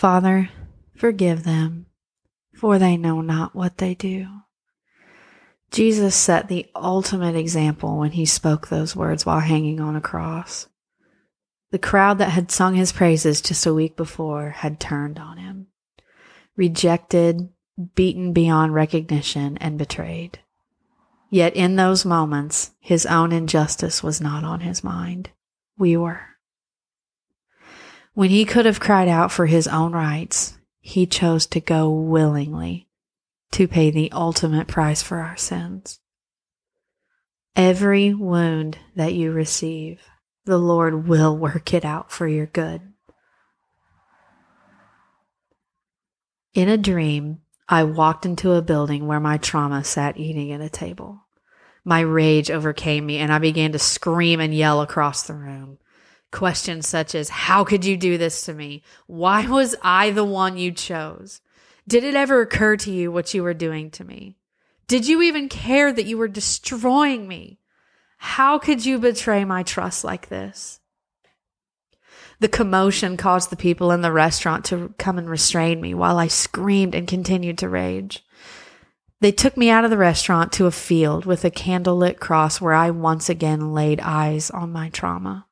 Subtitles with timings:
[0.00, 0.48] Father,
[0.96, 1.84] forgive them,
[2.54, 4.26] for they know not what they do.
[5.70, 10.68] Jesus set the ultimate example when he spoke those words while hanging on a cross.
[11.70, 15.66] The crowd that had sung his praises just a week before had turned on him,
[16.56, 17.50] rejected,
[17.94, 20.38] beaten beyond recognition, and betrayed.
[21.28, 25.28] Yet in those moments, his own injustice was not on his mind.
[25.76, 26.22] We were.
[28.14, 32.88] When he could have cried out for his own rights, he chose to go willingly
[33.52, 36.00] to pay the ultimate price for our sins.
[37.56, 40.00] Every wound that you receive,
[40.44, 42.80] the Lord will work it out for your good.
[46.54, 50.68] In a dream, I walked into a building where my trauma sat eating at a
[50.68, 51.26] table.
[51.84, 55.78] My rage overcame me and I began to scream and yell across the room.
[56.32, 58.82] Questions such as, How could you do this to me?
[59.06, 61.40] Why was I the one you chose?
[61.88, 64.36] Did it ever occur to you what you were doing to me?
[64.86, 67.58] Did you even care that you were destroying me?
[68.18, 70.80] How could you betray my trust like this?
[72.40, 76.28] The commotion caused the people in the restaurant to come and restrain me while I
[76.28, 78.24] screamed and continued to rage.
[79.20, 82.72] They took me out of the restaurant to a field with a candlelit cross where
[82.72, 85.46] I once again laid eyes on my trauma.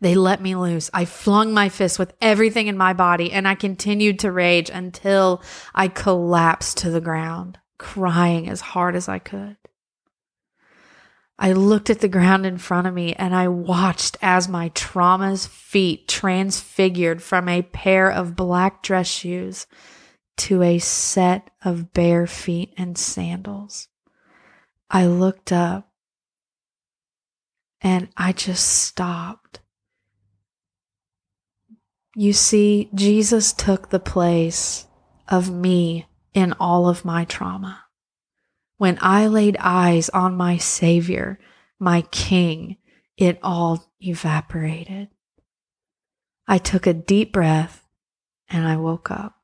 [0.00, 0.90] They let me loose.
[0.92, 5.42] I flung my fist with everything in my body and I continued to rage until
[5.74, 9.56] I collapsed to the ground, crying as hard as I could.
[11.38, 15.46] I looked at the ground in front of me and I watched as my trauma's
[15.46, 19.66] feet transfigured from a pair of black dress shoes
[20.38, 23.88] to a set of bare feet and sandals.
[24.90, 25.90] I looked up
[27.80, 29.60] and I just stopped.
[32.18, 34.86] You see, Jesus took the place
[35.28, 37.84] of me in all of my trauma.
[38.78, 41.38] When I laid eyes on my Savior,
[41.78, 42.78] my King,
[43.18, 45.08] it all evaporated.
[46.48, 47.84] I took a deep breath
[48.48, 49.34] and I woke up.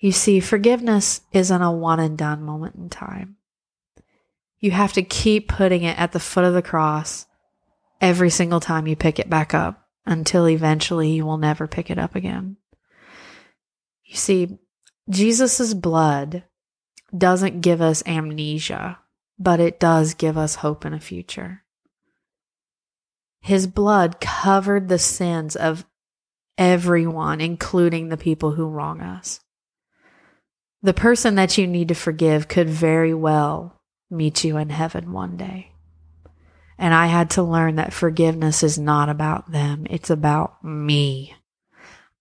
[0.00, 3.36] You see, forgiveness isn't a one and done moment in time.
[4.58, 7.26] You have to keep putting it at the foot of the cross
[8.00, 11.98] every single time you pick it back up until eventually you will never pick it
[11.98, 12.56] up again.
[14.04, 14.58] You see,
[15.08, 16.44] Jesus' blood
[17.16, 18.98] doesn't give us amnesia,
[19.38, 21.62] but it does give us hope in a future.
[23.40, 25.84] His blood covered the sins of
[26.56, 29.40] everyone, including the people who wrong us.
[30.82, 33.80] The person that you need to forgive could very well
[34.10, 35.72] meet you in heaven one day.
[36.78, 41.34] And I had to learn that forgiveness is not about them, it's about me.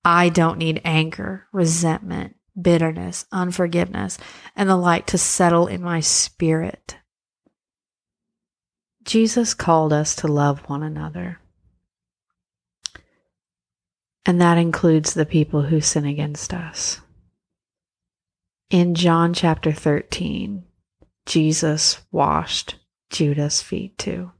[0.04, 4.18] I don't need anger, resentment, bitterness, unforgiveness,
[4.56, 6.98] and the like to settle in my spirit.
[9.04, 11.40] Jesus called us to love one another.
[14.26, 17.00] And that includes the people who sin against us.
[18.70, 20.66] In John chapter 13,
[21.26, 22.76] Jesus washed
[23.10, 24.32] Judas' feet too.